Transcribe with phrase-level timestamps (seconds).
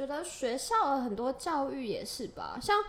[0.00, 2.82] 觉得学校的很多教育也是吧，像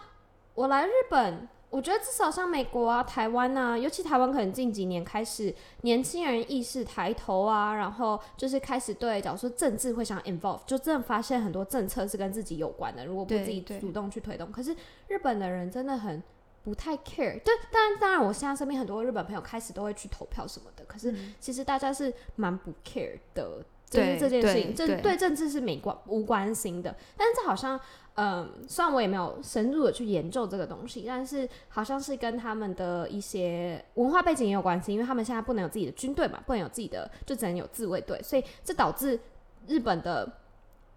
[0.55, 1.47] 我来日本。
[1.70, 14.51] 我觉得至少像美国啊、台湾啊，尤其台湾可能近几年开始，年轻人意识抬头啊，然后就是开始对，假如说政治会想 involve，就真的发现很多政策是跟自己有关的，如果不自己主动去推动。
[14.51, 14.75] 可是
[15.07, 16.21] 日本的人真的很
[16.62, 25.15] 不太 care，对，当然当然，我现在身边很多日本朋友开始都会去投票什么的，可是其实大家是蛮不 care 的，就是这件事情，这对。
[25.15, 27.79] 政治是没关无关心的，但是这好像。
[28.15, 39.17] 嗯，虽然我也没有深入的去研究这个东西，但是好像是跟他们的一些文化背景也有关系，因为他们现在不能有自己的军队嘛，不能有自己的，就只能有自卫队，所以这导致
[39.65, 40.26] 日本的，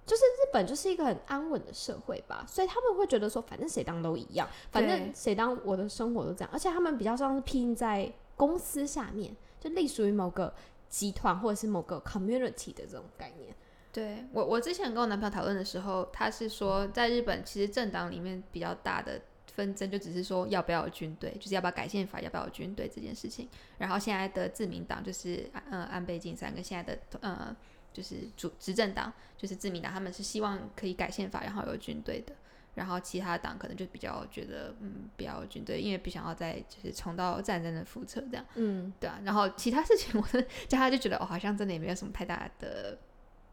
[0.05, 10.53] 就是日本就是一个很安稳的社会吧，所以他们会觉得说，反正谁当都一样，反正谁当我的生活都这样，而且他们比较像是拼在公司下面，就隶属于某个
[10.95, 13.53] 集团或者是某个 community 的这种概念。
[13.93, 19.21] 对我，我之前跟我男朋友讨论的时候，他是说，在日本其实政党里面比较大的
[19.53, 23.49] 纷争，就只是说要不要有军队，就是要不要改宪法，要不要有军队这件事情。
[23.79, 27.57] 然后现在的自民党就是呃安倍晋三跟现在的呃
[27.93, 32.33] 就是主执政党就是自民党，他们是希望可以改宪法，然后有军队的。
[32.75, 38.45] 然后其他党可能就比较觉得嗯比较军队，因为不想要再就是重蹈战争的覆辙这样。
[38.55, 39.19] 嗯，对啊。
[39.25, 42.99] 然后其他事情， 我的叫他就觉得哦，好像真的也没有什么太大的。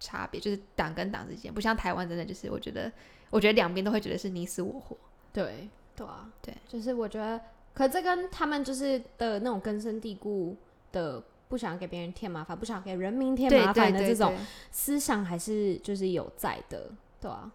[0.03, 2.91] 差别就是党跟党之间，不像台湾，真的就是我觉得，
[3.29, 4.97] 我觉得两边都会觉得是你死我活。
[5.31, 7.39] 对，对啊，对，就是我觉得，
[7.75, 10.57] 可这跟他们就是的那种根深蒂固
[10.91, 14.35] 的不想给别人添麻烦，不想给人民添麻烦的这种
[14.71, 16.89] 思想，还是就是有在的，
[17.19, 17.51] 对啊。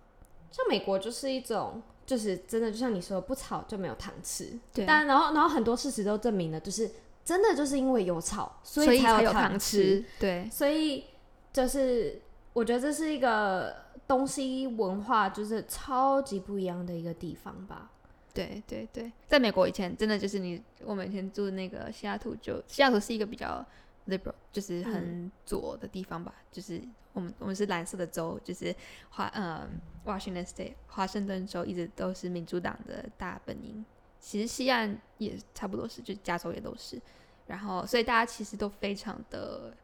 [0.57, 4.59] 像美国就是一种，就是真的就像你说，不吵就没有糖吃。
[4.73, 6.91] 对，但然后然后很多事实都证明了，就是
[7.25, 10.03] 真的就是因为有吵，所以才有糖吃。
[10.19, 11.05] 对，所以
[11.53, 12.23] 就是。
[12.57, 13.77] 我觉得这是一个
[14.09, 17.91] 东西文化就是超级不一样的一个地方吧。
[18.33, 23.63] 对对对，在美国以前真的就是你，我每天住那个西雅图，就西雅图是一个比较
[24.09, 26.33] liberal，就是很左的地方吧。
[26.51, 26.81] 就是
[27.17, 28.73] 我们我们是蓝色的州，就是
[29.11, 29.69] 华呃
[30.05, 33.85] Washington State 华盛顿州一直都是民主党的大本营。
[34.21, 37.01] 其实西岸也差不多是，就加州也都是。
[37.47, 39.75] 然后所以大家其实都非常的。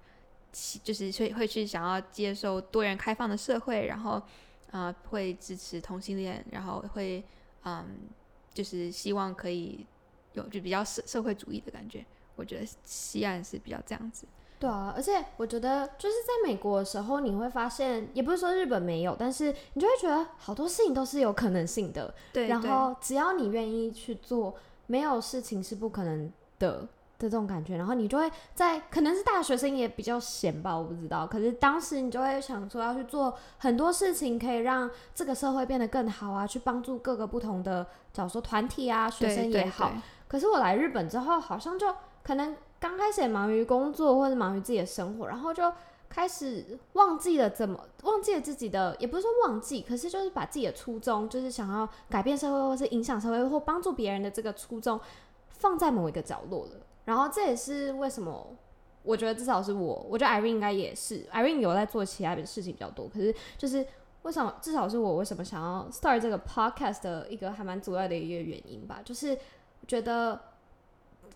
[0.84, 4.22] 就是会会去想要接受多元开放的社会，然后，
[4.70, 7.24] 呃，会支持同性恋，然后会，
[7.64, 7.86] 嗯，
[8.52, 9.86] 就是希望可以
[10.34, 12.04] 有就比较社社会主义的感觉。
[12.36, 14.26] 我觉得西岸是比较这样子。
[14.62, 22.14] 对啊，而且我觉得就是在美国的时候，你会发现，也不是说日本没有，但是你就会觉得好多事情都是有可能性的。
[22.32, 24.54] 对，然后只要你愿意去做，
[24.86, 26.86] 没有事情是不可能的。
[27.18, 31.24] 的这种感觉，然后你就会在可能是大学生也比较闲吧，我不知道。
[31.24, 39.92] 可是当时你就会想说要去做很多事情，可以让这个社会变得更好啊，去帮助各个不同的，假如说团体啊，学生也好。
[40.26, 45.72] 可是我来日本之后，好像就可能刚开始也忙于工作或者忙于自己的生活，然后就
[46.08, 54.98] 开始忘记了怎么忘记了自己的，也不是说忘记，可是就是把自己的初衷，就是想要改变社会或是影响社会或帮助别人的这个初衷，
[55.46, 56.72] 放在某一个角落了。
[57.04, 58.48] 然后这也是为什么，
[59.04, 63.06] 我觉得至少是我，我觉得 Irene 应该也是，Irene 有在做其他的事情比较多。
[63.06, 63.86] 可是就是
[64.22, 69.38] 为什么至少是我为什么想要 start 这个 podcast 的一个还蛮主要的一个原因吧，就是
[69.86, 70.40] 觉得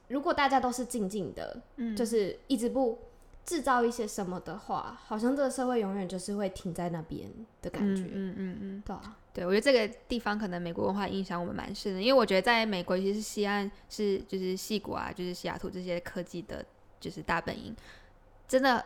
[0.09, 2.99] 如果大家都是静静的，嗯，就是一直不
[3.45, 7.29] 制造一些什么的话，好像这个社会永远就是会停在那边
[7.63, 8.03] 的感觉。
[8.13, 9.17] 嗯嗯嗯，对啊。
[9.33, 16.65] 对，我觉得这个地方可能美国文化影响我们蛮深的，因为我觉得在美国，尤其是西岸是就是西谷啊，就是西雅图这些科技的，
[16.99, 17.77] 就是大本营，
[18.49, 18.83] 真的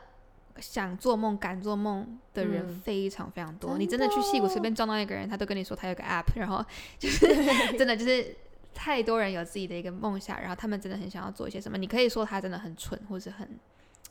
[0.59, 3.79] 想做梦、敢做梦的人非常非常多。
[3.79, 6.65] 你真的去戏谷随便撞到一个人，他都跟你说他有个 app，然后
[6.99, 7.29] 就是
[7.79, 8.37] 真的就是
[8.75, 11.77] 太多人有自己的一个梦想，然后他们真的很想要做一些什么。
[11.79, 13.49] 你可以说他真的很蠢，或者很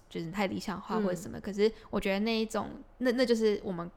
[0.09, 2.69] 就是太理想化或者什么，可是我觉得那一种，
[2.99, 3.89] 那那就是我们。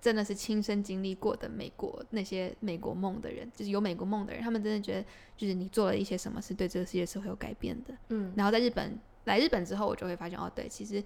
[0.00, 5.04] 真的是亲身经历过的美国那些美国梦的人，就是有美国梦的人，他们真的觉得
[5.34, 7.94] 就是你做了一些什么是对这个世界是会有改变的。
[8.10, 11.02] 嗯，然后在日本来日本之后，我就会发现哦，对，其实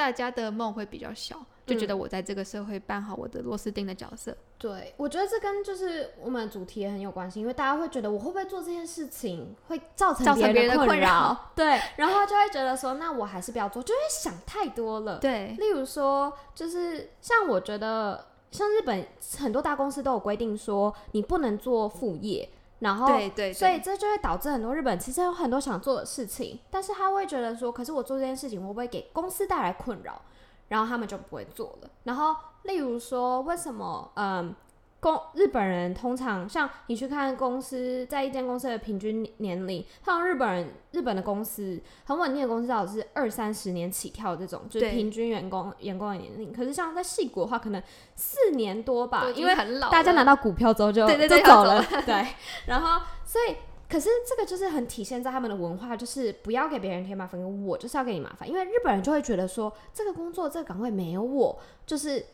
[0.00, 1.36] 大家的梦会比较小，
[1.66, 4.34] 就觉得我在这个社会扮好我的螺丝钉的角色。
[4.56, 15.18] 对，我觉得这跟就是我们主题也很有关系，因为大家会觉得我会不会做这件事情会造成别人的困困扰， 对，然后就会觉得说，那我还是不要做，就会想太多了。
[15.18, 19.06] 对，例如说，就是像我觉得，像日本
[19.36, 22.48] 很多大公司都有规定说，你不能做副业，
[22.80, 30.20] 然后对对，所以这就会导致很多日本其实有很多想做的事情，但是他会觉得说，可是我做这件事情会不会给公司带来困扰？
[30.68, 31.90] 然后他们就不会做了。
[32.04, 34.54] 然后例如说，为什么嗯，
[35.00, 46.52] 公日本人通常像你去看公司在一间公司的平均年龄，像日本人日本的公司很稳定的公司，至少是二三十年起跳这种，就是平均员工员工的年龄。
[46.52, 47.82] 可是像在细国的话，可能
[48.14, 52.26] 四年多吧，因为很老，大家拿到股票之后就 就走了， 对，
[52.66, 53.56] 然后所以。
[53.90, 58.48] 可是这个就是很体现在他们的文化，就是不要给别人添麻烦，我就是要给你麻烦。
[58.48, 62.24] 因为日本人就会觉得说，这个工作这个岗位没有我，就是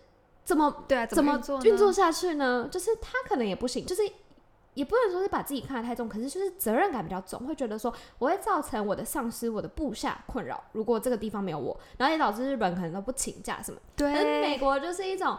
[0.46, 2.68] 怎么对啊，怎么运作呢运作下去呢？
[2.70, 4.02] 就是他可能也不行，就是
[4.74, 10.62] 也不能说是把自己看得太重，可是就是责任感比较重，会觉得说我会造成我的上司、我的部下困扰。
[10.70, 13.80] 如果这个地方没有我，然后也导致日本可能都不请假什么。
[13.96, 15.36] 可是美国就是一种，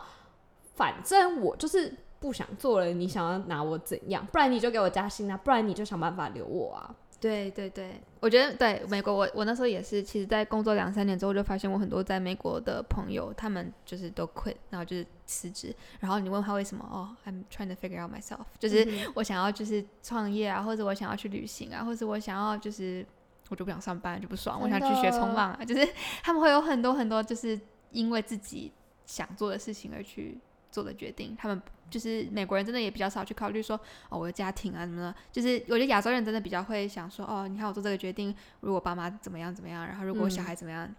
[0.76, 4.26] 反正我就是不想做了，你想要拿我怎样？
[4.26, 6.94] 不然你就给我加薪啊，不然你就想办法留我啊。
[7.20, 15.76] 对对对，我觉得对美国，我我那时候也是，其实，在工作两三年之后，就发现我很多在美国的朋友，他们就是都 quit，然后就是辞职。
[16.00, 23.04] 然后你问他为什么，哦，I'm trying to figure out myself，就是嗯我想要就是创业啊，或者我想要去旅行啊，或者我想要就是
[23.50, 25.88] 我就不想上班就不爽，我想去学冲浪啊，就是
[26.22, 27.60] 他们会有很多很多就是
[27.92, 28.72] 因为自己
[29.08, 30.38] 想做的事情而去
[30.72, 33.80] 做的决定，他们就是美国人真的也比较少去考虑说
[34.10, 40.46] 哦我的家庭啊什么的，就是我觉得亚洲人真的比较会想说哦你看我做这个决定，如果爸妈怎么样怎么样，然后如果小嗯。
[40.46, 40.94] 孩怎么样，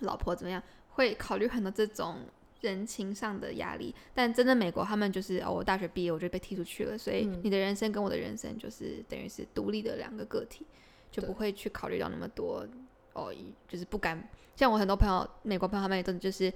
[0.00, 2.16] 老婆怎么样，会考虑很多这种。
[2.60, 7.40] 人情上的压力，但真的美国他们就是哦，我大学毕业我就被踢出去了，所以嗯。
[7.42, 10.66] 你的人生跟我的人生就是等于是独立的两个个体，
[11.10, 12.66] 就不会去考虑到那么多
[13.14, 13.34] 哦，
[13.66, 14.28] 就是不敢。
[14.56, 16.52] 像我很多朋友，美国朋友他们也真的就是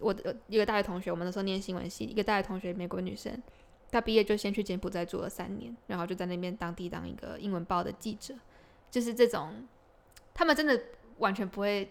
[0.00, 3.42] 我的一个大学同学，我们那时候念新闻系，一个大学同学，美国女生，
[3.90, 8.34] 她毕业就先去柬埔寨住了三年，然后就在那边当地当一个英文报的记者，
[8.90, 9.66] 就是这种，
[10.32, 10.80] 他们真的
[11.18, 11.90] 完全不会。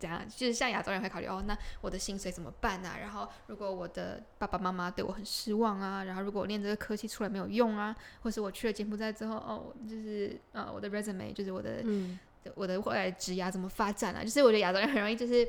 [0.00, 0.26] 怎样？
[0.26, 2.96] 就是像亚洲人会考虑哦，那我的薪水怎么办啊？
[2.98, 12.18] 然后如果我的爸爸妈妈对我很失望啊，然后如果我念这个科系出来没有用啊，或是我去了柬埔寨之后，哦，就是呃我的 resume 就是我的嗯，
[12.54, 14.24] 我的未来职涯怎么发展啊？
[14.24, 15.46] 就是我觉得亚洲人很容易就是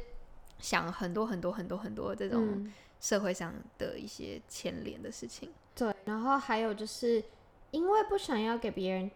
[0.62, 5.52] 想很多很多很多很多这种嗯社会上的一些牵连的事情。
[5.76, 5.94] 对。
[6.06, 7.22] 然后还有就是
[7.72, 9.12] 因为不想要给别人，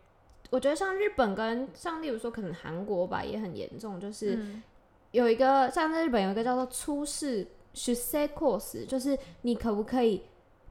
[0.50, 4.36] 我觉得像日本跟像例如说可能韩国吧也很严重，就是。
[4.36, 4.64] 嗯
[5.12, 10.24] 有一个像在日本有一个叫做初试 s h u s e course，就是你可不可以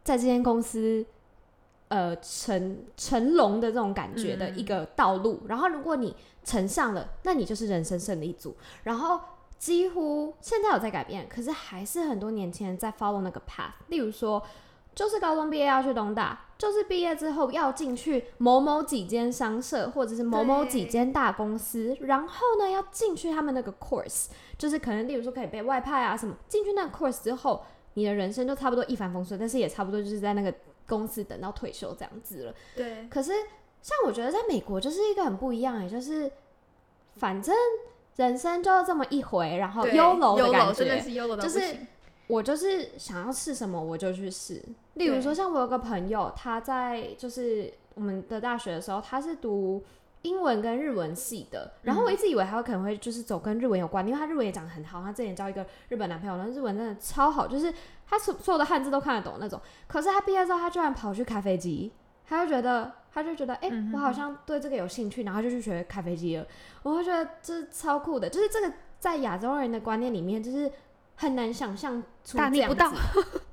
[0.02, 1.02] 在这间公司
[1.88, 5.40] 呃成成龙的这种感觉的一个道路。
[5.48, 8.54] 然后如果你成上了，那你就是人生胜利组。
[8.82, 9.18] 然后
[9.64, 13.72] 几乎现在有在改变，可是还是很多年轻人在 follow 那个 path。
[13.86, 14.42] 例如说，
[14.94, 24.26] 就是高中毕业要去东大，就是毕业之后要进去某某几间商社或者是某某几间大公司，然后呢要进去他们那个 course，
[24.58, 30.52] 就是可能例如说可以被外派啊什么，进去那个 course 之后，你的人生就差不多一帆风顺，但是也差不多就是在那个
[30.86, 32.54] 公司等到退休这样子了。
[32.76, 33.32] 对，可是
[33.80, 36.30] 像我觉得在美国就是一个很不一样，也就是
[37.16, 37.56] 反正
[38.16, 41.76] 人生就这么一回，然后对 YOLO 的感觉，真的是 YOLO 到就是
[42.26, 44.62] 我就是想要试什么我就去试。
[44.94, 49.84] 例如说，像我有个朋友，他在就是我们的大学的时候，他是读
[50.22, 51.72] 英文跟日文系的。
[51.82, 55.02] 然后我一直以为他可能会就是走跟日文有关，因为他日文也讲得很好。
[55.02, 57.74] 他之前交一个日本男朋友，然后日文真的超好，就是
[58.06, 59.60] 他所所有的汉字都看得懂那种。
[59.86, 61.92] 可是他毕业之后，他居然跑去开飞机，
[62.26, 66.44] 他就觉得他就觉得，哎、我好像对这个有兴趣，然后就去学开飞机了。
[66.82, 70.68] 我会觉得这是超酷的，就是这个在亚洲人的观念里面，就是
[71.14, 72.90] 很难想象出这样到，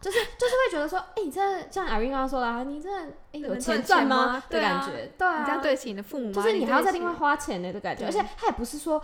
[0.02, 4.34] 就是就是会觉得说，哎、你真的像 Irene 刚刚说的、啊，你真的哎、有能钱赚吗吗？
[4.34, 6.34] 的对啊感觉，对啊，你这样对得起你的父母吗？
[6.34, 9.00] 就是你还要再另外花钱的的感觉，而且他也不是说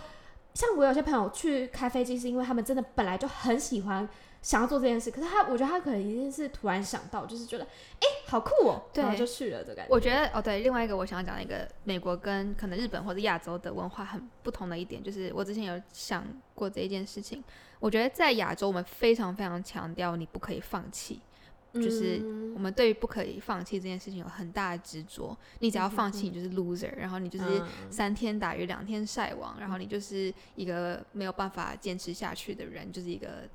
[0.54, 4.08] 像我有些朋友去开飞机，是因为他们真的本来就很喜欢
[4.40, 9.92] 想要做这件事，可是他我觉得他可能一定是突然想到，就是觉得哎、好酷哦、对然后就去了这感觉。
[9.92, 17.42] 我觉得哦，对，另外一个我想要讲的一个美国跟可能日本或者亚洲的文化很不同的一点，就是我之前有想过这一件事情。
[17.80, 21.20] 我觉得在亚洲，我们非常非常强调你不可以放弃，
[21.74, 25.36] 就是嗯我们对于不可以放弃这件事情有很大的执着。
[25.60, 33.48] 你只要放弃，你就是 loser，然后你就是嗯三天打鱼两天晒网，然后你就是一个没有办法坚持下去的人，就是一个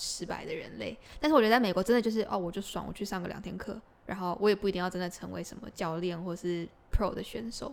[0.00, 0.96] 失败的人类。
[1.20, 7.72] 但是我觉得在美国真的就是哦，我就爽，我去上个两天课，然后我也不一定要真的成为什么教练或是 pro 的选手，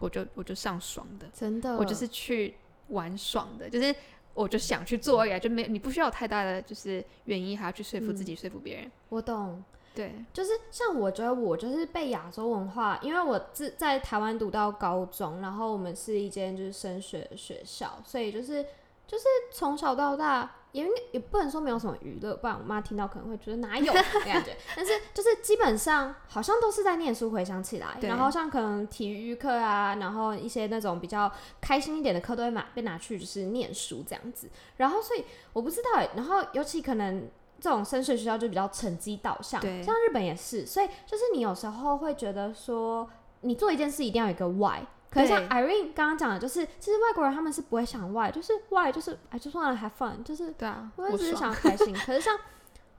[0.00, 2.56] 我就我就上爽的，真的，我就是去
[2.88, 3.94] 玩爽的，就是
[4.34, 8.90] 我就想去做而已啊，就没你不需要有太大的就是原因还要去说服自己、说服别人。
[9.08, 9.62] 我懂。
[9.94, 18.64] 对，就是像我觉得我就是被亚洲文化，因为我自在台湾读到高中，然后我们是一间就是升学的学校，所以就是
[19.08, 24.56] 就是从小到大也也不能说没有什么娱乐，不然我妈听到可能会觉得哪有的感觉。
[24.76, 34.48] 但是就是基本上好像都是在念书，回想起来，然后像可能体育课啊，然后一些那种比较开心一点的课都会拿被拿去就是念书这样子。
[34.76, 37.28] 然后所以我不知道欸，然后尤其可能。
[37.60, 43.10] 这种升学学校就比较成绩导向，像日本也是，所以就是你有时候会觉得说，
[43.40, 44.78] 你做一件事一定要有一个 why。
[45.10, 51.94] 可是像 Irene 刚刚讲的，就是其实外国人他们是不会想 why，就是 why 就是 I just wanna have fun，就是对啊，我只是想开心。
[52.06, 52.38] 可是像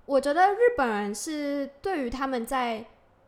[0.06, 2.86] 我觉得日本人是对于他们在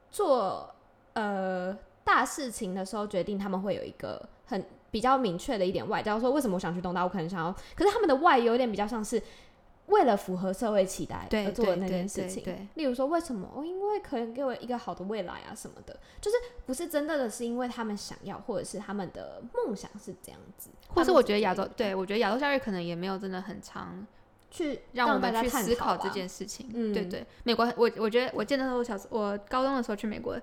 [0.10, 0.74] 做
[1.14, 9.22] 呃大事情的时候，决定他们会有一个很比较明确的一点外，假如说为什么我想去东大，我可能想要，可是他们的 Y 有点比较像是。
[9.92, 12.68] 为了符合社会期待而做的那件事情，对对。
[12.76, 13.48] 例如说为什么？
[13.54, 24.08] 哦，因为可能给我一个好的未来啊什么的，就是不是真的的是因为他们想要，或者是他们的梦想是这样子，或是我觉得亚洲，对我觉得亚洲教育可能也没有真的很长
[24.50, 26.70] 去让我们去思考这件事情。
[26.74, 26.94] 嗯。
[26.94, 30.40] 对对，美国我我觉得我记得那时候我小时我高中的时候去美国，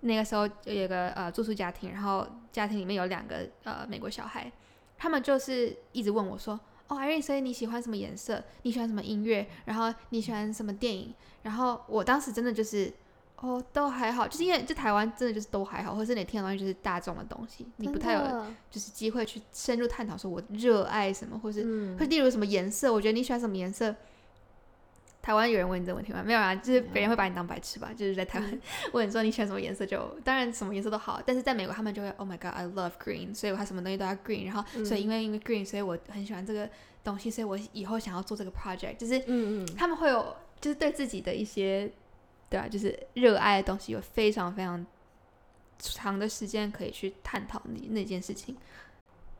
[0.00, 4.52] 那个时候有一个呃住宿家庭，然后家庭里面有两个呃美国小孩，
[4.96, 6.60] 他们就是一直问我说。
[6.88, 8.42] 哦，Irene，所以你喜欢什么颜色？
[8.62, 9.46] 你喜欢什么音乐？
[9.64, 11.12] 然后你喜欢什么电影？
[11.42, 12.92] 然后我当时真的就是，
[13.36, 23.94] 哦，都还好，就是因为就台湾真的就是都还好，或是你听的东西就是大众的东西，你不太有就是机会去深入探讨说我热爱什么，或是嗯或例如什么颜色，我觉得你喜欢什么颜色。
[25.26, 26.22] 台湾有人问你这个问题吗？
[26.24, 27.90] 没有啊，就是别人会把你当白痴吧。
[27.96, 28.60] 就是在台湾
[28.94, 36.70] 问你说你喜欢什么颜色就，当然什么颜色都好，但是在美国他们就会 Oh my God, I love green，所以我他什么东西都要 green，然后所以因为因为 green，所以我很喜欢这个
[37.02, 41.90] 东西，所以我以后想要做这个 project，就是嗯嗯，他们会有就是对自己的一些
[42.48, 44.86] 对啊，就是热爱的东西有非常非常
[45.80, 48.56] 长的时间可以去探讨你那件事情。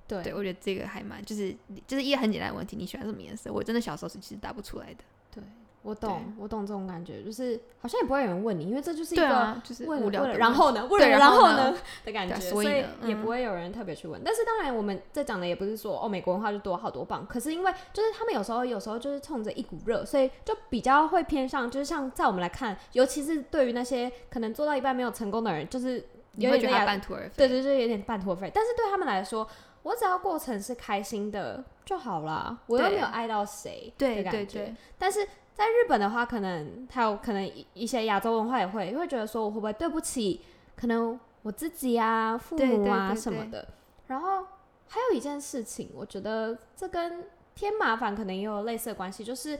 [0.08, 1.54] 对对，我觉得这个还蛮，就是
[1.86, 3.52] 就是一个很简单的问题，你喜欢什么颜色？
[3.52, 5.04] 我真的小时候是其实答不出来的。
[5.32, 5.44] 对，
[5.86, 11.72] 我懂，我懂这种感觉，就是好像也不会有人问你，因为这就是一个啊，就是无聊的然后呢，为对了然然后呢
[12.04, 14.20] 的感觉，所以也不会有人特别去问。
[14.24, 27.32] 但是当然，我们在讲的也不是说哦，美国文化就多好多棒，可是因为就是他们有时候有时候就是冲着一股热，所以就比较会偏向，就是像在我们来看，尤其是对于那些可能做到一半没有成功的人，就是你会觉得他有点半途而废。
[27.36, 28.50] 对对对，有点半途而废。
[28.52, 29.46] 但是对他们来说，
[29.84, 34.58] 我只要过程是开心的就好啦，我又没有爱到谁对的感觉。
[34.58, 35.26] 对对但是
[35.56, 40.42] 在日本的话，可能还有可能一一些亚洲文化也会会觉得说，我会不会对不起
[40.76, 43.66] 可能我自己啊、父母啊什么的。
[44.08, 44.44] 然后
[44.88, 49.58] 还有一件事情，我觉得这跟添麻烦可能也有类似的关系，就是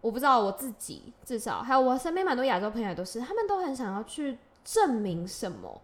[0.00, 5.80] 我不知道我自己，至少还有我身边蛮多亚洲朋友都是，他们都很想要去证明什么。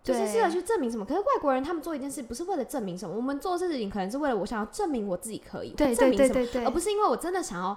[0.00, 7.76] 就是试着去证明什么，可是外国人他们做一件事不是为了证明什么，我们做事情可能是为了我想要证明我自己可以，对对或证明什么，对对对，而不是因为我真的想要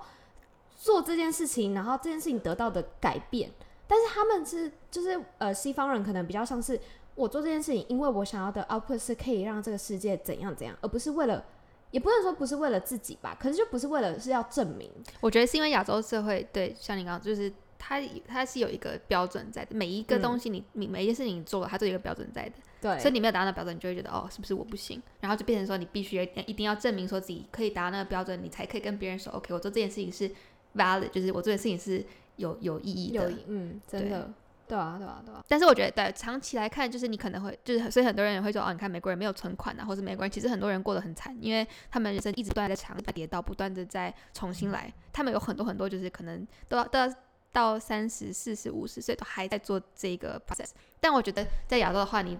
[0.81, 3.51] 做这件事情，然后这件事情得到的改变。
[3.87, 6.79] 但是他们是就是呃西方人可能比较像是
[7.13, 11.45] 我做这件事情，因为我想要的 output 是可以让这个世界怎样怎样，而不是为了，
[11.91, 14.89] 也不能说不是为了自己吧，可是就不是为了是要证明。
[15.19, 22.53] 我觉得是因为亚洲社会对像你刚刚就是它它是有一个标准在的，每一个嗯东西你你每一件事情你做了，它都有一个标准在的。
[22.81, 24.99] 对，所以你没有达到那标准，你就会觉得哦，是不是我不行？
[25.19, 30.31] 然后就变成说你必须一定要证明说自己可以达到那个标准，你才可以跟别人说 OK，我做这件事情是
[30.75, 32.03] valid，就是我做的事情是
[32.35, 33.33] 有有意义有的。
[33.47, 34.31] 嗯，真的，
[34.67, 44.91] 对啊，对啊，对啊，但是我觉得，对长期来看，就是你可能会，就是所以很多人也会说，哦，你看美国人没有存款啊，或者美国人其实很多人过得很惨，因为他们人生一直不断地在尝跌倒，不断的在重新来。
[45.11, 47.13] 他们有很多很多，就是可能都要都要
[47.51, 50.69] 到三十四十五十岁都还在做这个 process。
[51.01, 52.37] 但我觉得在亚洲的话，你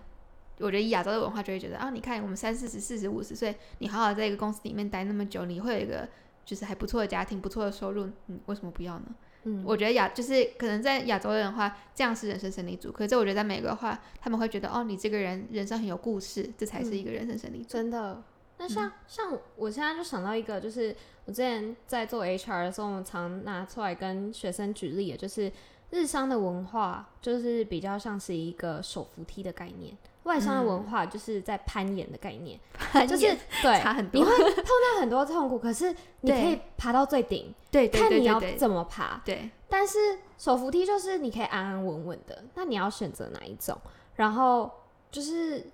[0.60, 6.08] 我觉得亚洲的文化就会觉得啊，你看我们三四十、四十五十岁，你好好在一个公司里面待那么久，你会有一个
[6.46, 9.06] 就是还不错的家庭、不错的收入，嗯为什么不要呢？
[9.44, 12.92] 嗯，我觉得亚就是可能在亚洲人的话，这样是人生胜利组。
[12.92, 17.70] 可是我觉得在美国的话，他们会觉得哦，你这个人人生很有故事，这才是一个人生胜利组。
[17.70, 18.22] 真的。
[18.58, 20.96] 那像、嗯像我现在就想到一个，就是
[21.26, 25.52] 我之前在做 HR 的时候，我们常拿出来跟学生举例的，就是
[25.92, 32.60] 日商的文化就是比较像是一个手扶梯的概念，外商的文化就是在攀岩的概念，
[33.08, 34.24] 就是对， 差很多。
[34.24, 39.22] 你会碰到很多痛苦，可是你可以爬到最顶，对对看你要怎么爬。
[39.26, 43.78] 对但是手扶梯就是你可以安安稳稳的，那你要选择哪一种？
[44.16, 44.70] 然后
[45.12, 45.66] 就是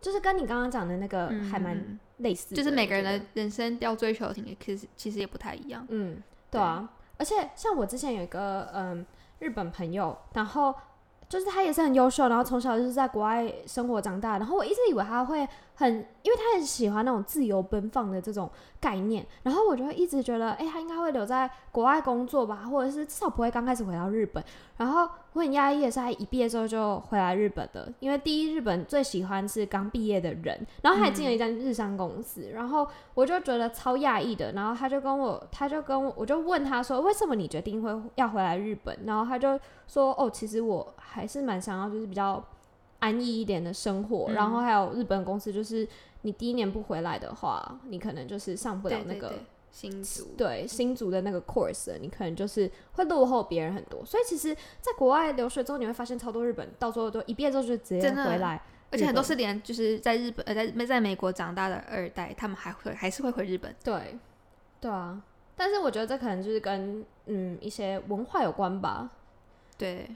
[0.00, 5.84] 就是跟你刚刚讲的那个嗯还蛮嗯类似的，就是每个人的人生要追求的其实其实也不太一样。
[5.88, 9.04] 嗯，对啊，而且像我之前有一个嗯
[9.44, 10.74] 日本朋友，然后
[11.28, 18.48] 就是他也是很优秀，然后从小就是在国外生活长大，然后我一直以为他会很，因为他很喜欢那种自由奔放的这种
[18.80, 24.42] 概念，然后我就会一直觉得，哎、他应该会留在国外工作吧，或者是至少不会刚开始回到日本。
[24.76, 38.96] 然后我很压抑的是，他一毕业之后就回来日本的，因为第一日本最喜欢是刚毕业的人，然后他还进了一家日商公司，然后我就觉得超讶异的，然后他就跟我，他就跟我，我就问他说，为什么你决定会要回来日本？
[39.04, 42.42] 然后他就说，哦，其实我还是蛮想要，就是比较
[43.04, 45.86] 安逸一点的生活，嗯然后还有日本公司，就是
[46.22, 49.34] 你第一年不回来的话，你可能就是上不了那个
[49.70, 54.02] 新族对新组的那个 course，你可能就是会落后别人很多。
[54.06, 63.74] 所以其实，在国外留学之后，你会发现超多日本到时候都一毕业之后就直接回来，而且很多是连就是在日本呃在在美国长大的二代，他们还会还是会回日本。
[63.84, 64.18] 对，
[64.80, 65.22] 对啊。
[65.56, 69.10] 但是我觉得这可能就是跟嗯一些文化有关吧。
[69.76, 70.08] 对，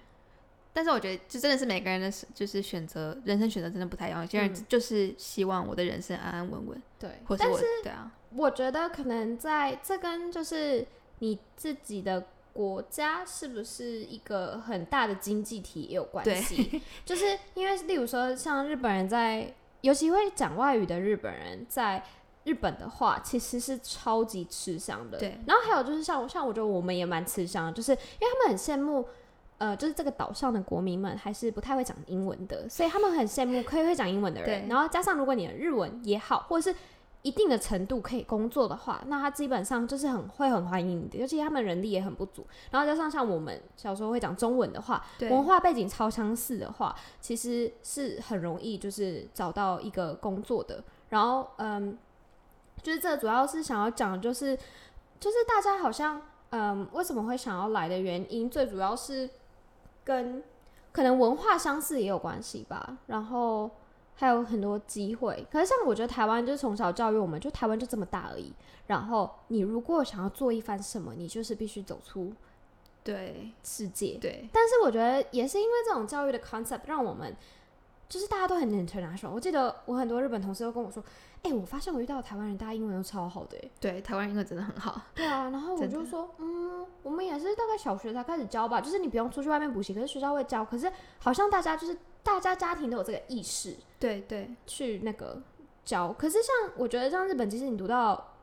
[0.79, 4.21] 但是我觉得这真的是每个人的就是选择人生选择真的不太一样。
[4.21, 10.87] 有些人嗯就是希望我的人生安安稳稳，对，或是我对啊，我觉得可能在这跟就是
[11.19, 16.81] 你自己的国家是不是一个很大的经济体也有关系。
[17.05, 22.01] 就是因为例如说像日本人在，尤其会讲外语的日本人在。
[22.45, 29.07] 日本的话其实是超级吃香的，对然后还有就是像像我觉得我们也蛮吃香的，就是因为他们很羡慕，
[29.59, 34.69] 呃，就是这个岛上的国民们还是不太会讲英文的，所以他们很羡慕可以会讲英文的人。
[34.69, 36.79] 然后加上如果你的日文也好，或者是
[37.23, 42.47] 一定的程度可以工作的话，那他基本上就是很会很欢迎你的，尤其他们人力也很不足。
[42.71, 50.83] 然后加上像我们小时候会讲中文的话，文化背景超相似的话，其实是很容易就是找到一个工作的。
[51.09, 51.99] 然后嗯，
[52.81, 54.57] 就是这主要是想要讲的就是
[55.19, 59.29] 就是大家好像嗯为什么会想要来的原因，最主要是
[60.09, 60.43] 跟
[60.91, 62.99] 可能文化相似也有关系吧。
[63.07, 63.71] 然后。
[64.21, 68.53] 还有很多机会，可是像我觉得台湾就是从小教育我们，就台湾就这么大而已。
[68.89, 72.33] 然后你如果想要做一番什么，你就是必须走出
[73.05, 74.19] 对世界。
[74.21, 77.33] 对但是我觉得也是因为这种教育的 concept，让我们
[78.09, 79.31] 就是大家都很 international。
[79.31, 81.01] 我记得我很多日本同事都跟我说
[81.43, 83.71] ：“哎、我发现我遇到的台湾人，大家英文都超好的、欸。
[83.81, 90.65] 对，台湾英文真的很好，” 对啊，然后我就说：“嗯，我们也是大概小学才开始教吧，就是你不用出去外面补习，可是学校会教。
[90.65, 95.41] 可是好像大家就是大家家庭都有这个意识对对去那个
[95.85, 96.13] 教。
[96.13, 98.35] 可是像我觉得像日本，其实你读到。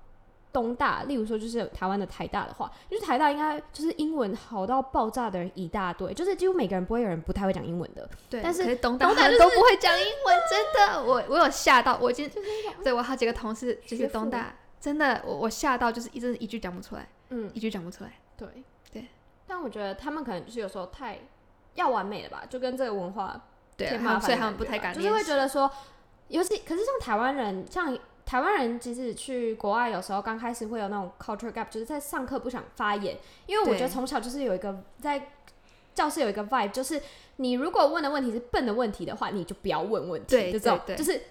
[0.55, 8.09] 东大，例如说就是台湾的台大的话，就是台大应该就是英文好到爆炸的人一大堆，就是几乎每个人不会有人不太会讲英文的。
[8.29, 12.43] 对，但是东大东大就他们都不会讲英文， 真的，我我有吓到，我今天
[12.81, 18.13] 对我好几个同事就是东大，真的我我吓到，就是一真的一句讲不出来，嗯，一句讲不出来。
[18.37, 18.47] 对。
[18.93, 19.07] 对，
[19.45, 21.19] 但我觉得他们可能就是有时候太
[21.73, 23.41] 要完美了吧，就跟这个文化
[23.75, 23.89] 对，
[24.21, 25.69] 所以他们不太敢就是会觉得说，
[26.29, 35.29] 尤其可是像台湾人，像台湾人即使去国外，有时候刚开始会有那种 culture gap，就是在上课不想发言，因为我觉得从小就是有一个在
[35.93, 37.01] 教室有一个 vibe，就是
[37.37, 41.21] 你如果问的问题是笨的问题的话，你就不要问问题，对就这种就是。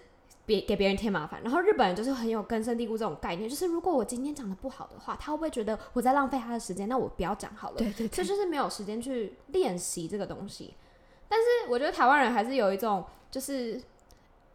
[0.46, 6.86] 别给别人添麻烦，然后日本人就是很有根深蒂固这种概念，就是如果我今天讲的不好的话，他会不会觉得我在浪费他的时间？
[6.86, 7.76] 那我不要讲好了。
[7.78, 10.74] 对对对，这就是没有时间去练习这个东西。
[11.30, 13.80] 但是我觉得台湾人还是有一种就是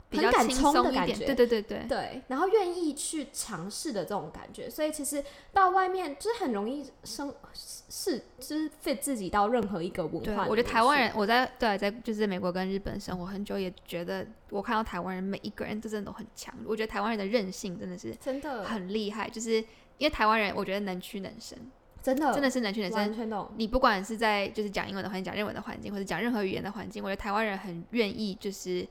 [0.09, 16.53] 比较轻冲的松一点，感觉，对对对对对，然后愿意去尝试的这种感觉，所以其实到外面就是很容易生是就是 fit 自己到任何一个文对化。，我觉得台湾人，我在对在就是在美国跟日本生活很久，也觉得我看到台湾人每一个人真的都很强。
[16.65, 19.57] 我觉得台湾人的韧性真的是真的很厉害，就是
[19.99, 21.55] 因为台湾人，我觉得能屈能伸，
[22.01, 23.13] 真的真的是能屈能伸完。
[23.13, 28.87] 全懂，你不管是在就是讲英文的环境、讲日文的环境，或者讲任何语言的环境，我觉得台湾人很愿意就是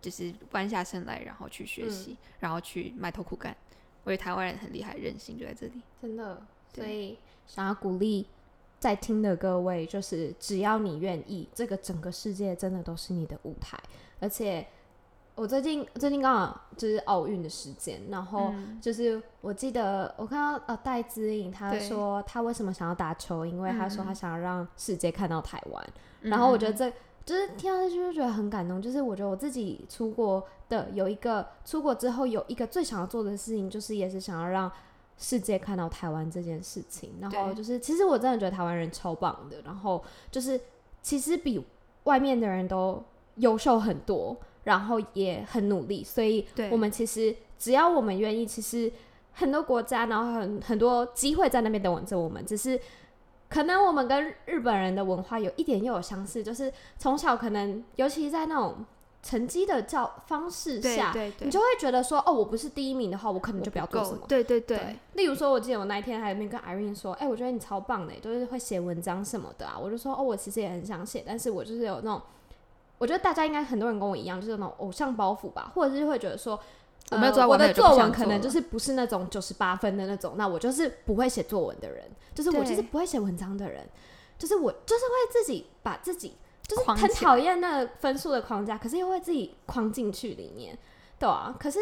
[0.00, 3.56] 就是弯下身来，然后去学习，然后去埋头苦干。
[4.04, 5.80] 我觉得台湾人很厉害，韧性就在这里。
[6.00, 6.40] 真的，
[6.72, 8.26] 所以想要鼓励
[8.78, 13.76] 在听的各位，就是只要你愿意，这个整个世界真的都是你的舞台。
[14.20, 14.64] 而且
[15.34, 25.84] 我最近最近刚好就是奥运的时间，然后嗯就是我记得我看到呃戴资颖他说他为什么想要打球，因为他说嗯他想要让世界看到台湾。
[26.22, 26.90] 嗯然后我觉得这
[27.26, 34.70] 就是听到这句就觉得很感动，就是我觉得我自己出国的有一个出国之后有一个最想要做的事情，就是也是想要让
[35.18, 37.10] 世界看到台湾这件事情。
[37.20, 40.58] 然后就是其实我真的觉得台湾人超棒的，然后就是
[41.02, 41.62] 其实比
[42.04, 43.02] 外面的人都
[43.36, 48.92] 优秀很多，然后也很努力，所以我们其实只要我们愿意，其实
[49.32, 52.80] 很多国家，然后很很多机会在那边等着我们，只是
[53.48, 58.84] 可能我们跟日本人的文化有一点又有相似，就是从小可能，尤其在那种
[59.22, 64.20] 成绩的教方式下，对对对，你就会觉得说，哦，我不是第一名的话，我可能就不要做什么。
[64.28, 69.76] 对对对对，例如说，我记得我那一天还跟 Irene 说，哎、我觉得你超棒的，就是会写文章什么的啊。
[69.76, 72.20] 我就说，哦，我其实也很想写，但是我就是有那种，
[72.98, 76.58] 我觉得大家应该很多人跟我一样，就是那种偶像包袱吧，或者是会觉得说，
[77.10, 83.86] 我没有做完我的作文可能就是不是那种九十八分的那种，那我就是不会写作文的人，就是我就是不会写文章的人，
[84.38, 86.34] 就是我就是会自己把自己
[86.66, 90.76] 就是很讨厌那分数的框架，可是又会自己框进去里面，
[91.18, 91.54] 对啊。
[91.60, 91.78] 可是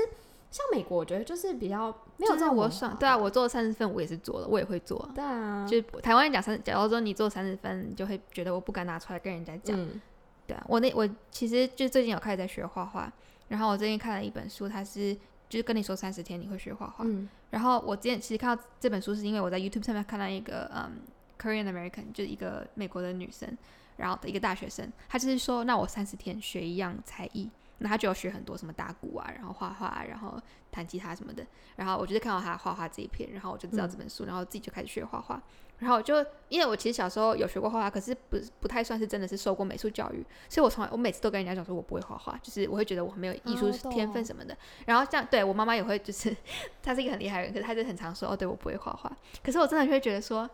[0.51, 5.09] 像美国，我觉得就是比较没有就是我爽对啊，我做三十分我也是做了，我也会做啊。
[5.15, 9.75] 对啊，就台湾人讲三，假如说你做三十分，你就会觉得我不敢拿出来跟人家讲。
[9.81, 10.01] 嗯
[10.47, 13.11] 对啊，我那我其实就最近有开始在学画画，
[13.55, 15.14] 然后我最近看了一本书，它是
[15.49, 17.05] 就是跟你说三十天你会学画画。
[17.05, 21.03] 嗯然后我之前其实看到这本书，是因为我在 YouTube 上面看到一个嗯
[21.38, 23.57] Korean American，就是一个美国的女生，
[23.97, 30.37] 然后的一个大学生，她就是说，那我三十天学一样才艺，那她就要学很多什么打鼓啊，然后画画啊，然后
[30.73, 31.47] 弹吉他什么的。
[31.77, 35.40] 然后我就是看到她画画这一篇，然后我就知道这本书，然后自己就开始学画画。
[35.85, 44.57] 然后我就因为我其实小时候有学过画画，可是不不太算是真的是受过美术教育，所以我从来我每次都跟人家讲说我不会画画，就是我会觉得我没有艺术天分什么的。
[44.87, 46.35] 然后这样对我妈妈也会就是
[46.83, 49.14] 她是一个很厉害的人，可是她就很常说哦，对我不会画画。
[49.42, 50.49] 可是我真的就会觉得说，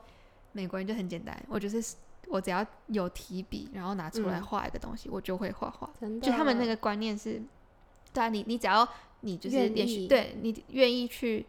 [0.51, 1.95] 美国人就很简单，我就是
[2.27, 5.89] 我只要有提笔，然后拿出来嗯画一个东西，我就会画画。
[6.21, 7.41] 就他们那个观念是，
[8.13, 8.89] 对啊，你你只要
[9.21, 11.47] 你就是练习对你愿意去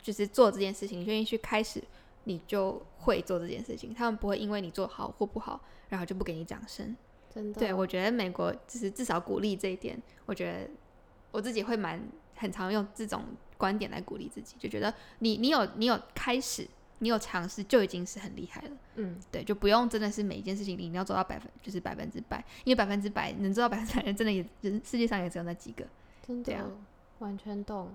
[0.00, 1.82] 就是做这件事情，你愿意去开始，
[2.24, 3.92] 你就会做这件事情。
[3.94, 6.96] 他们不会因为你做好或不好，然后就不给你掌声。
[7.34, 10.68] 真的，对我觉得美国就是至少鼓励这一点，我觉得
[11.30, 12.02] 我自己会蛮
[12.36, 13.24] 很常用这种
[13.56, 18.70] 观点来鼓励自己，就觉得你你有你有开始，你有尝试就已经是很厉害了。
[18.96, 25.86] 嗯，对，就不用真的是每一件事情你一定要做到百分就是百分之百，因为百分之百能做到百分之百真的也人世界上也只有那几个。
[26.26, 26.66] 真的、对啊
[27.20, 27.90] 完全懂。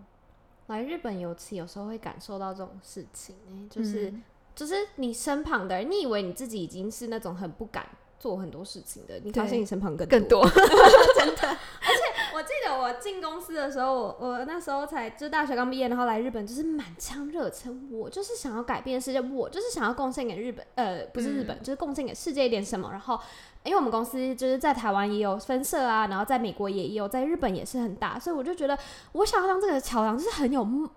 [0.68, 4.24] 来日本尤其有时候会感受到这种事情、欸，就是、嗯
[4.56, 7.88] 就是你身旁的人，你以为你自己已经是那种很不敢
[8.20, 10.42] 做很多事情的，你发现你身旁更更多，
[11.16, 11.48] 真的。
[11.48, 22.90] 而且我记得我进公司的时候，我我那时候才就是大学刚毕业，然后来日本，就是满腔热忱，我就是想要改变世界，我就是想要贡献给日本，呃，不是日本，就是贡献给世界一点什么。
[22.90, 23.20] 然后，
[23.68, 28.78] 因为我们公司就是在台湾也有分社啊，然后在美国也有，在日本也是很大，所以我就觉得
[29.12, 30.90] 我想要当这个桥梁，就是很有梦。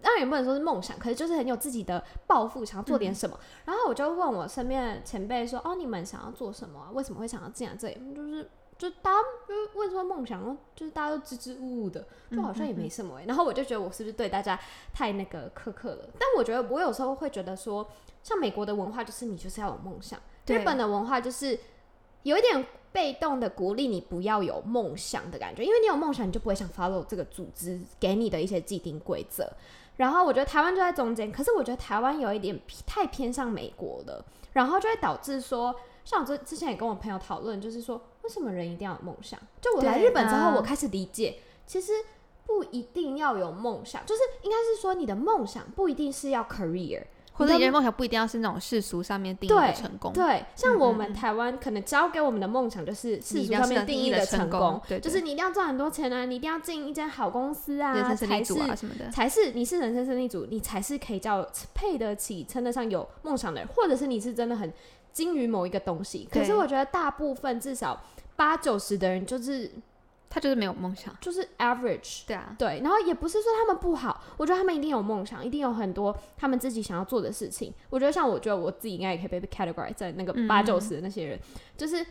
[0.00, 3.36] 当然也不能说是梦想，可是就是很有自己的抱负，想要做点什么。
[3.64, 6.90] 然后我就问我身边的前辈说：“哦，你们想要做什么啊？
[6.94, 14.56] 为什么会想要进来这里？”就是就大家就是问说梦想，就是大家都支支吾吾的，就好像也没什么哎、然后我就觉得我是不是对大家
[14.94, 16.08] 太那个苛刻了？
[16.20, 17.88] 但我觉得我有时候会觉得说，
[18.22, 21.58] 像美国的文化就是你就是要有梦想，对日本的文化就是
[22.26, 29.48] 有一点被动的鼓励你不要有梦想的感觉，因为你有梦想，你就不会想 follow 这个组织给你的一些既定规则。
[29.96, 39.38] 然后我觉得台湾就在中间，可是我觉得台湾有一点太偏向美国了，然后就会导致说，像我之之前也跟我朋友讨论，就是说为什么人一定要有梦想？
[39.60, 41.92] 就我来日本之后，我开始理解，其实
[42.44, 47.04] 不一定要有梦想，就是应该是说你的梦想不一定是要 career，
[47.36, 59.10] 或者你的梦想不一定要是那种世俗上面定义的对成功，对，像我们台湾可能教给我们的梦想就是世俗上面定义的成功，就是你一定要赚很多钱啊，你一定要进一间好公司啊，人生胜才是利组啊什么的。
[59.10, 64.72] 才是你是人生胜利组，你才是可以叫配得起、称得上有梦想的人，或者是你是真的很
[65.12, 66.26] 精于某一个东西。
[66.32, 68.02] 可是我觉得大部分至少
[68.34, 69.70] 八九十的人就是
[70.36, 72.26] 他就是没有梦想，就是 average。
[72.26, 77.72] 对啊，对，然后也不是说他们不好，我觉得他们一定有梦想，一定有很多他们自己想要做的事情。
[77.88, 81.40] 我觉得像我觉得我自己应该也可以被 categorize 在那个嗯八九十的那些人，
[81.74, 82.04] 就是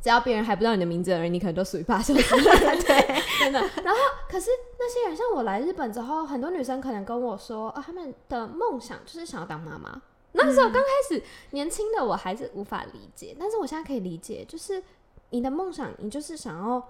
[0.00, 2.34] 只要别人还不知道你的名字的人，你可能都属于八九十。
[2.86, 3.60] 对，真的。
[3.84, 10.00] 然后，可是那些人，像我来日本之后，很多女生可能跟我说，啊，他们的梦想就是想要当妈妈。
[10.32, 14.82] 那时候刚开始年轻的我还是无法理解，但是我现在可以理解，就是
[15.30, 16.88] 你的梦想，你就是想要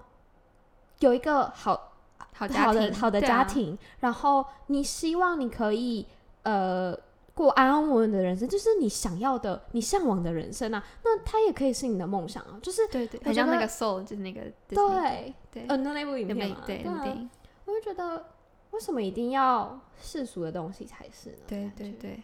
[0.99, 1.93] 有一个好
[2.33, 6.05] 好好的好的家庭，然后你希望你可以
[6.43, 6.97] 呃
[7.33, 10.83] 过安安稳稳的人生，就是你想要的、你向往的人生啊。
[11.03, 17.27] 那它也可以是你的梦想啊，就是对对，很像那个 Soul，就是那个对，对呃，那那部影片嘛，对对
[17.65, 18.25] 我就觉得
[18.71, 21.37] 为什么一定要世俗的东西才是呢？
[21.47, 22.23] 对对对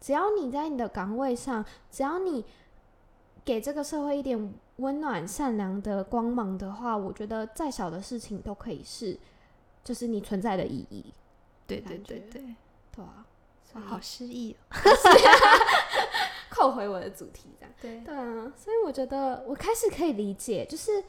[0.00, 2.44] 只要你在你的岗位上，只要你
[3.44, 9.18] 给这个社会一点温暖、善良的光芒的话，我觉得再小的事情都可以是，
[9.84, 11.12] 就是你存在的意义，
[11.66, 12.42] 对对对对，
[12.94, 13.26] 对啊。
[13.62, 14.76] 所，以好诗意哦，
[16.48, 18.52] 扣回我的主题，这样对对啊。
[18.56, 21.02] 所以我觉得我开始可以理解，就是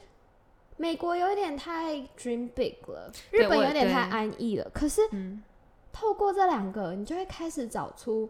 [0.76, 4.68] 美国有一点太 dream big 了，日本有点太安逸了。
[4.74, 5.42] 可是嗯，
[5.92, 8.28] 透过这两个，你就会开始找出，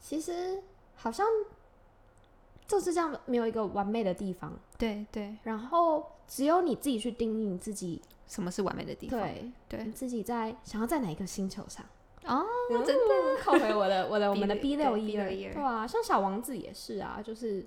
[0.00, 0.62] 其实
[0.94, 1.26] 好像
[2.66, 4.52] 就是这样，没有一个完美的地方。
[4.78, 9.20] 对对，然后只有你自己去定义你自己，什么是完美的地方？
[9.20, 9.84] 对对。
[9.84, 11.84] 你自己在想要在哪一个星球上。
[12.24, 12.44] 哦，
[12.86, 13.42] 真的。
[13.42, 17.66] 扣回我的我的我们的 B 六对一二，B612 对啊，像小王子也是啊，就是。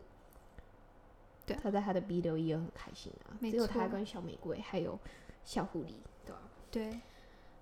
[1.46, 1.56] 对。
[1.62, 4.98] 他在他的 B 六一二很开心啊，没只有他跟小玫瑰还有
[5.44, 5.94] 小狐狸，
[6.26, 7.00] 对啊，对，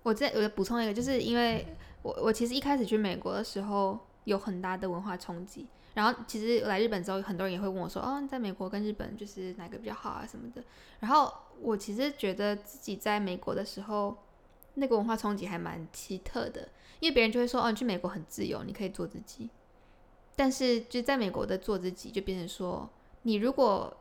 [0.02, 1.66] 我再我补充一个，就是因为
[2.02, 10.62] 我我其实一开始去美国的时候有很大的文化冲击，然后其实来日本之后，很多人也会问我说，哦，你在美国跟日本就是哪个比较好啊什么的。
[11.00, 14.16] 然后我其实觉得自己在美国的时候，
[14.74, 16.68] 那个文化冲击还蛮奇特的，
[17.00, 19.48] 因为别人就会说，哦，你去美国很自由，你可以做自己。
[20.36, 22.90] 但是就在美国的做自己，就变成说，
[23.22, 23.96] 你如果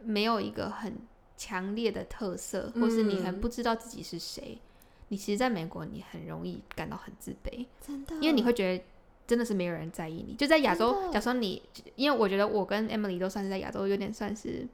[0.00, 0.96] 没有一个很
[1.36, 4.60] 强烈的特色，或是你很嗯不知道自己是谁，
[5.08, 8.84] 你其实在美国你很容易感到很自卑，真的，因为你会觉得
[9.32, 10.34] 真的是没有人在意你。
[10.34, 11.62] 就在亚洲假如说你，
[11.96, 14.68] 因为我觉得我跟 Emily 都算是在亚洲有点算是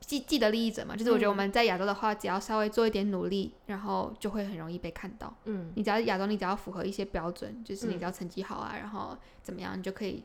[0.00, 5.32] 既既得利益者嘛，就是我觉得我嗯们在亚洲的话，只要稍微做一点努力，然后就会很容易被看到。
[5.44, 10.24] 嗯，你只要亚洲，你只要符合一些标准，就是你嗯只要成绩好啊，然后怎么样，你就可以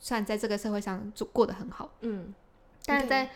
[0.00, 1.90] 算在这个社会上做过得很好。
[2.00, 2.32] 嗯，
[2.86, 3.28] 但是在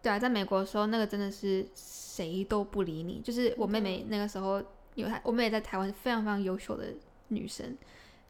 [0.00, 3.20] 对啊，在美国的时候，那个真的是谁都不理你。
[3.24, 4.62] 就是我妹妹那个时候
[4.94, 6.94] 有她，我妹妹在台湾是非常非常优秀的
[7.28, 7.76] 女生，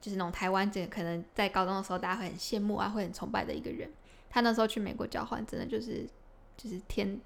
[0.01, 3.91] 就是那种台湾这可能在高中的时候大家会很羡慕啊，会很崇拜的一个人。
[4.29, 6.07] 他那时候去美国交换，真的就是
[6.57, 7.21] 就是天，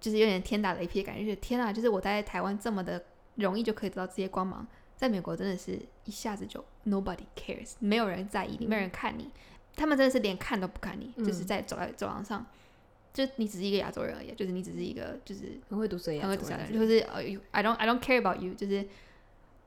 [0.00, 3.02] 就是有点天打雷劈的感觉，就是天啊，就是我在台湾这么的
[3.36, 9.30] 容易就可以得到这些光芒，在美国真的是一下子就 nobody cares，没有人在意你，没有人看你，
[9.74, 12.46] 他们真的是连看都不看你，就是嗯在走在走廊上。
[13.10, 16.98] 就你只是一个亚洲人而已，就是你只是一个就是很会读书的很会读书就是
[17.50, 18.86] I don't I don't care about you，就是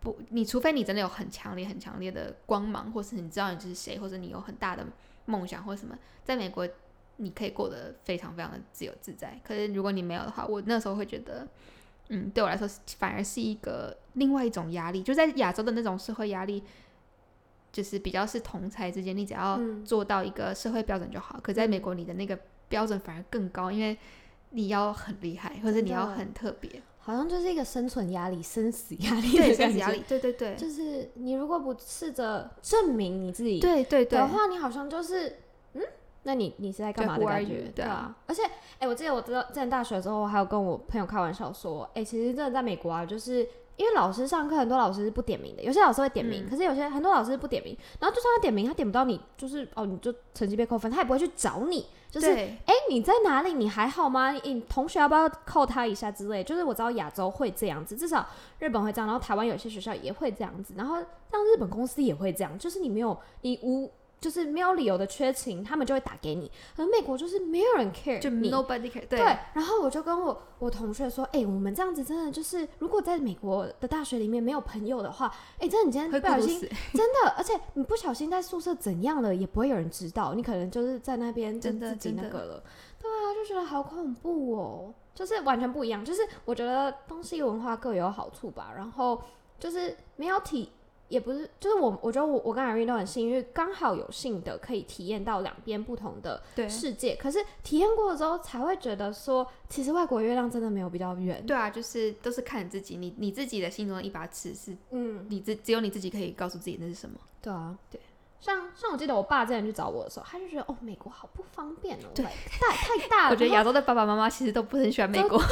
[0.02, 4.86] 不，你除非你真的有很强烈很强烈的光芒，或是你知道你是谁，或者你有很大的
[5.26, 6.68] 梦想或什么，在美国
[7.18, 9.40] 你可以过得非常非常的自由自在。
[9.44, 11.48] 可是如果你没有的话，我那时候会觉得，
[12.10, 16.62] 嗯，对我来说反而是一个另外一种压力，就在亚洲的那种社会压力。
[17.74, 21.40] 就是比较是同才之间，你只要嗯做到一个社会标准就好。
[21.42, 22.38] 可在美国，你的那个
[22.68, 23.98] 标准反而更高，因为
[24.50, 29.64] 你要很厉害，或者你要很特别，好像就是一个生存压力、生死压力对，的感觉。
[29.64, 35.38] 生死压力，对对对，就是你如果不试着证明你自己对对对的，话，你好像就是
[35.74, 35.82] 嗯，
[36.24, 38.44] 那你你是在干嘛的感觉对啊啊，而且
[38.80, 43.48] 哎、我记得我知道之前大学的时候，我还有跟我朋友开玩笑说，哎、其实真的在美国啊，就是。
[43.82, 47.76] 因为老师上课很多老师是不点名的，有些老师会点名，嗯可是有些很多老师是不点名。
[48.00, 53.54] 然后就算他点名，他点不到你，就是哦，你就成绩被扣分，他也不会去找你，就是对哎、你在哪里？
[53.54, 54.32] 你还好吗？
[54.32, 56.44] 你你同学要不要扣他一下之类？
[56.44, 58.24] 就是我知道亚洲会这样子，至少
[58.60, 60.98] 日本会这样，然后台湾有些学校也会这样子，然后
[61.32, 63.92] 像日本公司也会这样，就是你没有你无
[64.22, 66.50] 就是没有理由的缺勤，他们就会打给你。
[66.78, 68.52] 而美国就是没有人 care 就你。
[68.52, 69.20] nobody care，对，
[69.54, 76.60] 然后我就跟我我同学说，哎、我们这样子真的就是，如果在美国的大学里面没有朋友的话，哎、真的你今天会不小心
[76.94, 82.64] 真的，而且你不小心在宿舍怎样了，也不会有人知道，你可能就是在那边就真的自己那个了。
[83.00, 86.06] 对啊，就觉得好恐怖哦，就是完全不一样。
[86.06, 89.20] 就是我觉得东西文化各有好处吧，然后
[89.58, 90.70] 就是没有体。
[91.12, 97.16] 也不是，就是我，我觉得我我跟 Irene 都很幸运，刚好有幸的可以体验到两边不同的对世界。
[97.18, 101.46] 可是体验过了之后，才会觉得说，其实外国月亮真的没有比较圆。
[101.46, 107.20] 对啊，就是都是看你自己，你你自己的心中的一把尺是嗯，你自只有你自己可以告诉自己那是什么。
[107.42, 108.00] 对啊，对，
[108.42, 113.30] 像像我记得我爸之前去找我的时候，他就觉得哦，美国好不方便哦，对，大 太大了。
[113.30, 115.46] 我觉得亚洲的爸爸妈妈其实都不很喜欢美国，去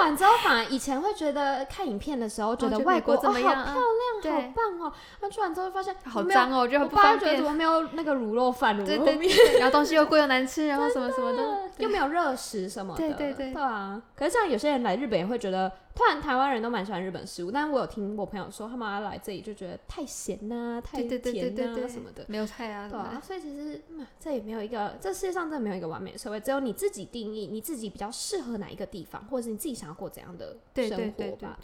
[0.00, 4.92] 完之后，反而以前会觉得看影片的时候， 觉得外国怎么样啊漂亮，对好棒哦。
[5.20, 7.44] 那去完之后发现好脏哦，我觉得很不方便就觉得怎。
[7.44, 11.42] 么没有那个卤肉饭、卤肉面，然后东西又贵又难吃，然后什么什么的，
[11.78, 12.98] 又没有热食什么的。
[12.98, 14.00] 对对对对啊。
[14.14, 22.24] 可是像有些人来日本也会觉得，突然台湾人都蛮喜欢日本食物，但是我有听我朋友说，他们要来这里就觉得太咸呐、太甜呐、什么的。
[22.28, 31.58] 没有菜啊，对啊，所以其实、嗯、这也没有一个，这世界上真的没有一个完美的社会，只有你自己定义，你自己比较适合哪一个地方，或者是你自己想要过怎样的生活吧。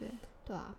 [0.47, 0.75] 对啊，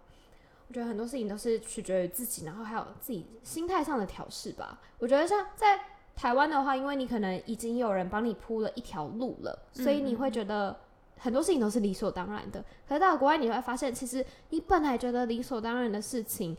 [0.68, 4.80] 我觉得很多事情都是取决于自己，然后还有自己心态上的调试吧。
[4.98, 5.80] 我觉得像在
[6.16, 10.76] 台湾的话，因为你可能已经有人帮你铺了一条路了，所以你会觉得
[11.24, 12.62] 很多事情都是理所当然的。
[12.86, 16.56] 可是到了国外，你会发现，其实你本来觉得理所当然的事情，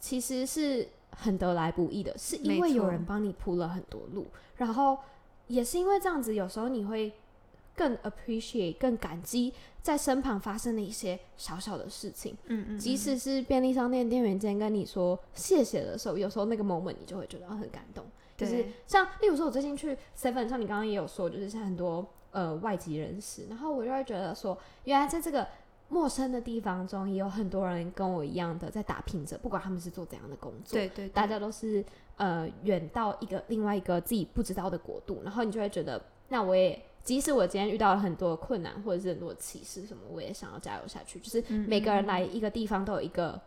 [0.00, 4.26] 其实是很得来不易的，是因为有人帮你铺了很多路，
[4.56, 4.96] 然后
[5.48, 7.12] 也是因为这样子，有时候你会
[7.76, 9.52] 更 appreciate、更感激
[9.82, 12.34] 在身旁发生的一些小小的事情。
[12.46, 18.02] 嗯嗯，即使是便利商店店员今天跟你说谢谢的时候，有时候那个 moment 你就会觉得很感动。
[18.36, 25.48] 就是像例如说，我最近去 Seven，像你刚刚也有说，就是像很多呃外籍人士，然后我就会觉得说，原来在这个
[25.88, 31.82] 陌生的地方中，也有很多人跟我一样的在打拼着，不管他们是做怎样的工作，对对，大家都是
[32.18, 41.18] 呃远到一个另外一个自己不知道的国度，然后你就会觉得，那我也即使我今天遇到了很多困难或者是很多歧视什么，我也想要加油下去。
[41.20, 43.40] 就是嗯每个人来一个地方都有一个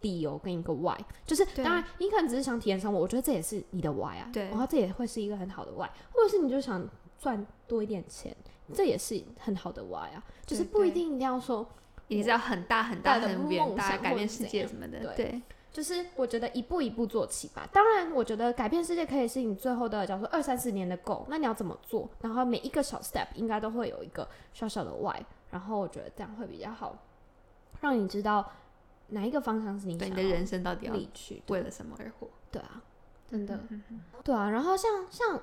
[0.00, 4.44] 理由跟一个 why，就是当然你可能只是想体验生活，我觉得这也是你的 why 啊，对。
[4.44, 6.88] 然后这也会是一个很好的 why，或者是你就想
[7.22, 8.36] 赚多一点钱，
[8.74, 11.66] 这也是很好的 why 啊，就是不一定一定要说。
[12.08, 17.66] 一定是要很大很大大的改变世界什么的，对对就是我觉得一步一步做起吧。
[17.72, 22.10] 当然，我觉得改变世界可以是你最后的，假如说二三十年的 goal，那你要怎么做？
[22.20, 26.98] 然后每一个小 step 应该都会有一个小小的 why，然后我觉得这样会比较好，
[27.80, 28.46] 让你知道
[29.06, 31.42] 哪一个方向是你的人生到底要理去。
[31.46, 32.28] 为了什么而活？
[32.50, 32.82] 对啊，
[33.30, 33.58] 真的，
[34.22, 34.50] 对啊。
[34.50, 35.40] 然后像像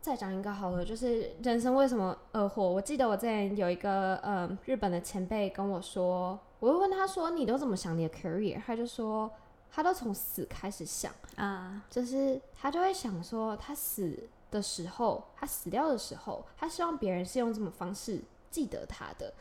[0.00, 2.68] 再讲一个好了，就是人生为什么而活？
[2.68, 9.30] 我记得我之前有一个呃日本的前辈跟我说，我会问他说：“你都怎么想你的 career？” 他就说
[9.70, 11.12] 他都从死开始想。
[11.36, 18.20] 啊，就是他就会想说，他死的时候，他死掉的时候，他希望别人是用这种方式
[18.50, 19.32] 记得他的。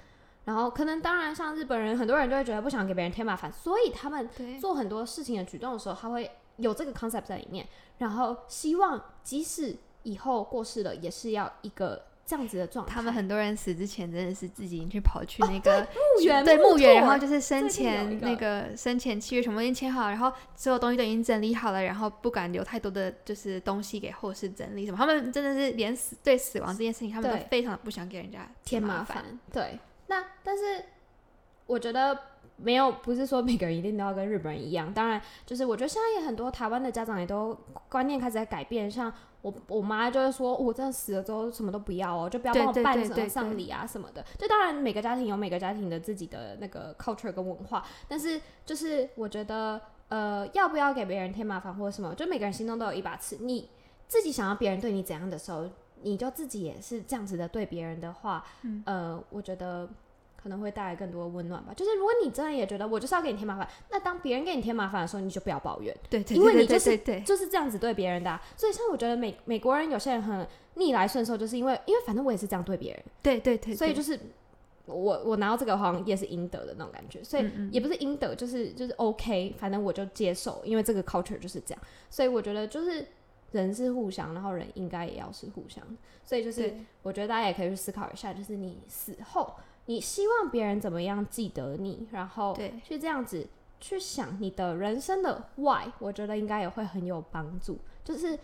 [0.45, 4.29] 然后可能当然，像日本人，很多人都会觉得不想给别人添麻烦，所以他们
[4.61, 9.75] 做很多事情的举动的时候，他会有这个 concept 在里面，然后希望即使
[10.07, 12.95] 以后过世了，也是要一个这样子的状态。
[12.95, 15.81] 他们很多人死之前真的是自己去跑去那个
[16.15, 24.97] 墓园对墓园，然后就是生前个那个生前契约全部已经签好，然后所有东西都已经整理好了，然后不敢留太多的就是东西给后世整理什么。
[24.97, 29.39] 他们真的是连死对死亡这件事情，他们都非常不想给人家添麻麻烦。
[29.51, 30.83] 对，那但是
[31.67, 32.17] 我觉得
[32.55, 34.91] 没有，不是说每个人一定都要跟日本人一样。
[34.91, 37.55] 当然，就是我觉得现在也很多台湾的家长也都
[37.89, 44.25] 观念开始在改变，像我我妈就是说，我真的死了之后什么都不要哦，就不要对帮我办什么丧礼啊什么的。
[44.39, 53.37] 就当然每个家庭有每个家庭的自己的那个 culture 跟文化，但是就是我觉得呃，要不要给别人添麻烦或者什么，就每个人心中都有一把尺。
[53.41, 53.69] 你
[54.07, 55.69] 自己想要别人对你怎样的时候，
[56.01, 59.87] 你就自己也是这样子的对别人的话，嗯呃，我觉得
[60.47, 61.73] 可能会带来更多的温暖吧。
[61.75, 74.17] 就是如果你真的也觉得我就是要给你添麻烦，那当别人给你添麻烦的时候，你就不要抱怨，对对，因为你就是就是这样子对别人的啊、所以像我觉得美美国人有些人很逆来顺受，就是因为因为反正我也是这样对别人，对对对，对所以就是
[74.85, 83.05] 我我拿到这个好像也是应得的那种感觉，所以也不是应得，就是就是 OK，反正我就接受，因为这个 culture 就是这样，所以我觉得就是
[83.51, 85.83] 人是互相，然后人应该也要是互相，
[86.23, 89.53] 所以就是我觉得大家也可以去思考一下，就是你死后
[89.87, 92.79] 你希望别人怎么样记得你，然后对。
[92.83, 93.47] 去这样子
[93.79, 97.77] 去想你的人生的 why，我觉得应该也会很有帮助。
[98.03, 98.39] 就是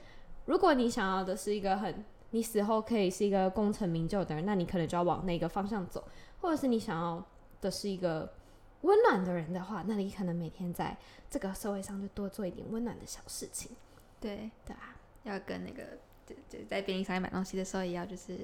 [0.46, 6.02] 如果你想要的是一个很你死后可以是一个功成名就的人，那你可能就要往那个方向走；
[6.42, 7.24] 或者是你想要
[7.62, 8.34] 的是一个
[8.82, 10.98] 温暖的人的话，那你可能每天在
[11.30, 13.72] 这个社会上就多做一点温暖的小事情，
[14.20, 15.84] 对，对啊，要跟那个
[16.26, 18.40] 就就，在便利商店买东西的时候，也要就是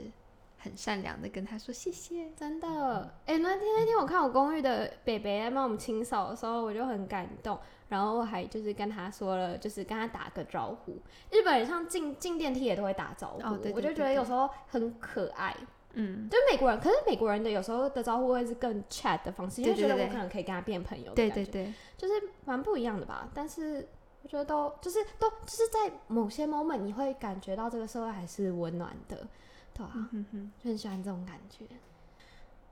[0.60, 2.30] 很善良的跟他说谢谢。
[2.36, 7.58] 真的，哎、那天那天我看我公寓的北北在帮我们清扫的时候，我就很感动。
[7.88, 11.02] 然后我还就是跟他说了，就是跟他打个招呼。
[11.32, 15.55] 日本人像进进电梯也都会打招呼，我就觉得有时候很可爱。
[15.93, 22.14] 嗯，就美国人，可是美国人的有时候的招呼会是更 chat 的方式，因为觉得我可能可以跟他变朋友的对对对，就是
[22.45, 23.28] 蛮不一样的吧。
[23.34, 23.89] 但是
[24.22, 29.26] 我觉得都就是都就是在某些 moment 你会感觉到这个社会还是温暖的，
[29.80, 31.63] 对啊，嗯哼，就很喜欢这种感觉。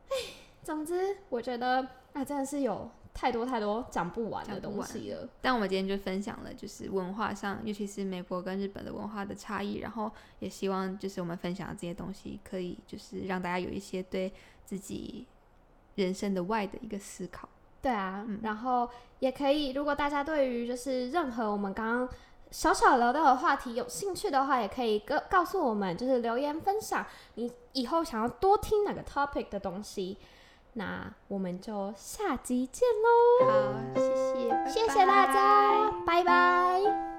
[0.09, 0.15] 哎，
[0.61, 5.29] 总之我觉得啊，真的是有太多太多讲不完的东西了。
[5.41, 14.33] 但我们今天就分享了，就是文化上，尤其是美国跟日本的文化的差异，然后也希望就是我们分享的这些东西，可以就是让大家有一些对
[14.65, 15.25] 自己
[15.95, 17.47] 人生的 why 的一个思考。
[17.81, 18.89] 对啊，嗯然后
[19.19, 22.09] 也可以，如果大家对于就是任何我们刚刚
[22.51, 30.17] 小小聊到的话题有兴趣的话也可以告告诉我们就是留言分享你以后想要多听哪个 topic 的东西。
[30.77, 37.16] 那我们就下集见喽好谢谢谢谢大家拜拜。